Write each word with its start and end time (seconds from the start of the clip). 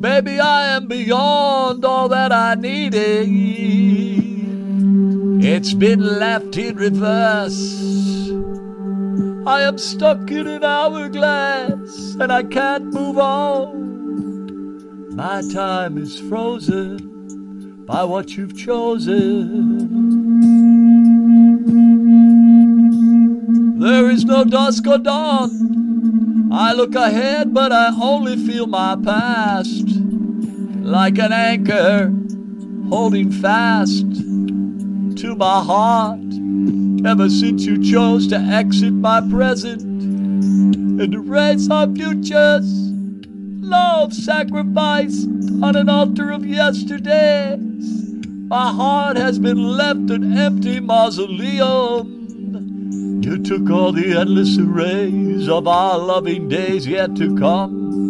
Baby, 0.00 0.40
I 0.40 0.68
am 0.68 0.88
beyond 0.88 1.84
all 1.84 2.08
that 2.08 2.32
I 2.32 2.54
needed. 2.54 3.28
It's 5.44 5.74
been 5.74 6.00
left 6.18 6.56
in 6.56 6.76
reverse. 6.76 8.30
I 9.46 9.60
am 9.60 9.76
stuck 9.76 10.30
in 10.30 10.46
an 10.46 10.64
hourglass 10.64 12.14
and 12.18 12.32
I 12.32 12.44
can't 12.44 12.94
move 12.94 13.18
on. 13.18 15.16
My 15.16 15.42
time 15.52 15.98
is 15.98 16.18
frozen 16.18 17.84
by 17.84 18.02
what 18.04 18.38
you've 18.38 18.56
chosen. 18.56 19.90
There 23.78 24.08
is 24.08 24.24
no 24.24 24.44
dusk 24.44 24.86
or 24.86 24.96
dawn. 24.96 26.48
I 26.52 26.72
look 26.72 26.96
ahead, 26.96 27.54
but 27.54 27.70
I 27.70 27.92
only 28.00 28.36
feel 28.36 28.66
my 28.66 28.96
past 28.96 29.79
like 30.90 31.18
an 31.18 31.32
anchor 31.32 32.12
holding 32.88 33.30
fast 33.30 34.10
to 35.16 35.36
my 35.36 35.62
heart. 35.62 36.18
Ever 37.06 37.30
since 37.30 37.64
you 37.64 37.80
chose 37.80 38.26
to 38.26 38.36
exit 38.36 38.92
my 38.92 39.20
present 39.30 39.82
and 39.82 41.14
erase 41.14 41.70
our 41.70 41.86
futures, 41.94 42.66
love 43.60 44.12
sacrificed 44.12 45.28
on 45.62 45.76
an 45.76 45.88
altar 45.88 46.32
of 46.32 46.44
yesterdays. 46.44 48.16
My 48.48 48.72
heart 48.72 49.16
has 49.16 49.38
been 49.38 49.62
left 49.62 50.10
an 50.10 50.36
empty 50.36 50.80
mausoleum. 50.80 52.16
You 53.22 53.38
took 53.38 53.70
all 53.70 53.92
the 53.92 54.18
endless 54.18 54.58
arrays 54.58 55.48
of 55.48 55.68
our 55.68 55.98
loving 55.98 56.48
days 56.48 56.84
yet 56.84 57.14
to 57.14 57.36
come. 57.36 58.09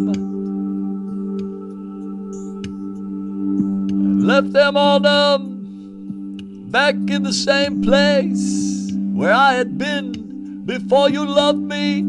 Left 4.21 4.53
them 4.53 4.77
all 4.77 4.99
numb, 4.99 6.67
back 6.69 6.95
in 6.95 7.23
the 7.23 7.33
same 7.33 7.81
place 7.81 8.91
where 9.13 9.33
I 9.33 9.53
had 9.53 9.77
been 9.77 10.63
before 10.65 11.09
you 11.09 11.25
loved 11.25 11.59
me, 11.59 12.01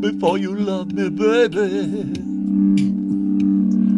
before 0.00 0.36
you 0.36 0.54
loved 0.56 0.92
me, 0.92 1.08
baby. 1.08 2.18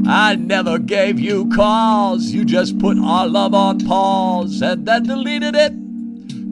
I 0.06 0.34
never 0.34 0.78
gave 0.78 1.18
you 1.18 1.48
cause, 1.48 2.30
you 2.30 2.44
just 2.44 2.78
put 2.78 2.98
our 2.98 3.26
love 3.26 3.54
on 3.54 3.80
pause 3.80 4.60
and 4.60 4.86
then 4.86 5.04
deleted 5.04 5.56
it. 5.56 5.72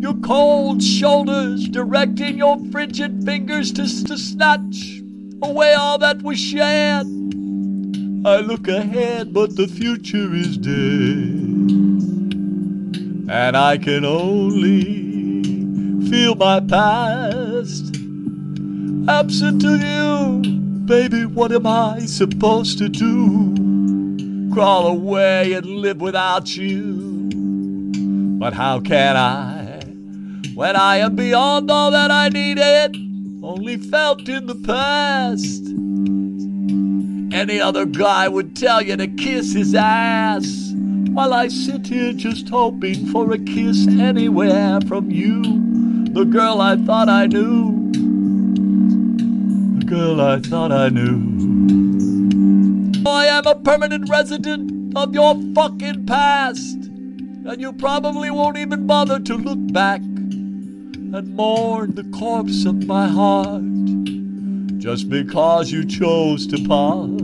Your 0.03 0.15
cold 0.15 0.83
shoulders 0.83 1.69
directing 1.69 2.39
your 2.39 2.59
frigid 2.73 3.25
fingers 3.25 3.73
to, 3.73 3.83
to 4.07 4.17
snatch 4.17 5.03
away 5.43 5.75
all 5.75 5.99
that 5.99 6.23
we 6.23 6.35
shared. 6.35 7.07
I 8.25 8.39
look 8.39 8.69
ahead, 8.69 9.33
but 9.33 9.57
the 9.57 9.67
future 9.67 10.33
is 10.35 10.57
dead. 10.57 10.73
And 13.31 13.57
I 13.57 13.79
can 13.79 14.05
only 14.05 14.85
feel 16.09 16.35
my 16.35 16.61
past. 16.61 17.97
Absent 19.09 19.61
to 19.63 19.77
you, 19.77 20.43
baby, 20.87 21.27
what 21.27 21.53
am 21.53 21.67
I 21.67 22.01
supposed 22.01 22.79
to 22.79 22.89
do? 22.89 24.53
Crawl 24.53 24.87
away 24.87 25.55
and 25.55 25.67
live 25.67 26.01
without 26.01 26.57
you. 26.57 27.31
But 28.39 28.53
how 28.53 28.81
can 28.81 29.17
I? 29.17 29.63
when 30.55 30.77
I 30.77 30.99
am 30.99 31.17
beyond 31.17 31.71
all 31.71 31.91
that 31.91 32.11
I 32.11 32.29
needed, 32.29 32.97
only 33.43 33.79
felt 33.79 34.29
in 34.29 34.47
the 34.47 34.55
past. 34.55 35.65
Any 37.43 37.61
other 37.61 37.87
guy 37.87 38.29
would 38.29 38.55
tell 38.55 38.81
you 38.81 38.97
to 38.97 39.09
kiss 39.09 39.53
his 39.53 39.75
ass, 39.75 40.73
while 41.11 41.35
I 41.35 41.49
sit 41.49 41.89
here 41.89 42.13
just 42.13 42.49
hoping 42.49 43.07
for 43.07 43.33
a 43.33 43.39
kiss 43.39 43.89
anywhere 43.89 44.79
from 44.87 45.11
you, 45.11 45.43
the 46.13 46.23
girl 46.23 46.61
I 46.61 46.77
thought 46.77 47.09
I 47.09 47.27
knew, 47.27 47.91
the 49.81 49.85
girl 49.85 50.21
I 50.21 50.39
thought 50.39 50.71
I 50.71 50.89
knew. 50.91 53.03
I 53.05 53.27
am 53.27 53.45
a 53.49 53.57
permanent 53.57 54.09
resident 54.09 54.97
of 54.97 55.13
your 55.13 55.35
fucking 55.53 56.07
past, 56.07 56.77
and 56.77 57.61
you 57.61 57.73
probably 57.73 58.31
won't 58.31 58.57
even 58.57 58.87
bother 58.87 59.19
to 59.19 59.35
look 59.35 59.59
back 59.73 60.01
and 60.01 61.35
mourn 61.35 61.97
the 61.97 62.05
corpse 62.17 62.65
of 62.67 62.87
my 62.87 63.09
heart. 63.09 63.65
Just 64.79 65.09
because 65.09 65.73
you 65.73 65.85
chose 65.85 66.47
to 66.47 66.65
part. 66.69 67.21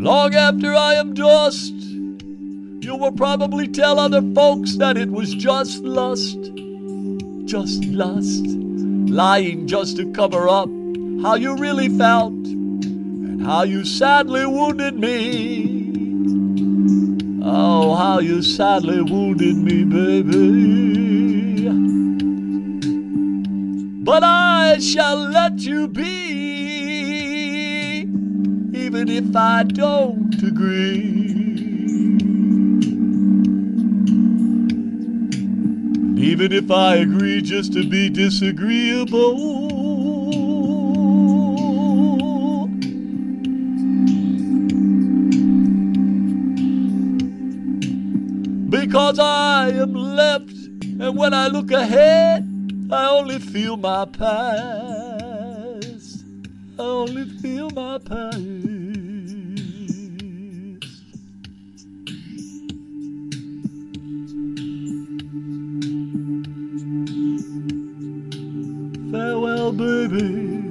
Long 0.00 0.32
after 0.32 0.74
I 0.76 0.94
am 0.94 1.12
dust, 1.12 1.74
you 1.74 2.94
will 2.94 3.10
probably 3.10 3.66
tell 3.66 3.98
other 3.98 4.22
folks 4.32 4.76
that 4.76 4.96
it 4.96 5.10
was 5.10 5.34
just 5.34 5.82
lust, 5.82 6.38
just 7.46 7.84
lust, 7.84 8.46
lying 8.46 9.66
just 9.66 9.96
to 9.96 10.10
cover 10.12 10.48
up 10.48 10.68
how 11.20 11.34
you 11.34 11.56
really 11.56 11.88
felt 11.88 12.32
and 12.32 13.42
how 13.42 13.64
you 13.64 13.84
sadly 13.84 14.46
wounded 14.46 14.94
me. 14.94 15.88
Oh, 17.42 17.96
how 17.96 18.20
you 18.20 18.40
sadly 18.40 19.02
wounded 19.02 19.56
me, 19.56 19.82
baby. 19.82 21.68
But 24.04 24.22
I 24.22 24.78
shall 24.78 25.16
let 25.16 25.58
you 25.58 25.88
be, 25.88 26.97
even 28.88 29.10
if 29.10 29.36
I 29.36 29.64
don't 29.64 30.42
agree. 30.42 31.02
And 36.06 36.18
Even 36.18 36.52
if 36.52 36.70
I 36.70 36.94
agree 36.96 37.42
just 37.42 37.74
to 37.74 37.86
be 37.86 38.08
disagreeable. 38.08 39.58
because 48.70 49.18
I 49.18 49.68
am 49.70 49.92
left, 49.94 50.50
and 51.00 51.16
when 51.18 51.34
I 51.34 51.48
look 51.48 51.70
ahead, 51.72 52.48
I 52.90 53.08
only 53.10 53.38
feel 53.38 53.76
my 53.76 54.06
past. 54.06 54.97
Only 56.78 57.24
feel 57.40 57.70
my 57.70 57.98
past. 57.98 58.38
Farewell, 69.10 69.72
baby. 69.72 70.68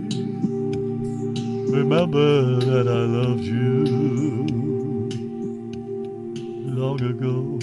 Remember 1.71 2.59
that 2.61 2.87
I 2.87 3.03
loved 3.05 3.43
you 3.43 3.83
long 6.73 7.01
ago. 7.01 7.59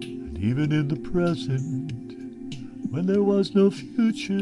And 0.00 0.38
even 0.38 0.70
in 0.70 0.86
the 0.86 0.96
present, 0.96 1.92
when 2.90 3.06
there 3.06 3.24
was 3.24 3.52
no 3.54 3.70
future, 3.72 4.38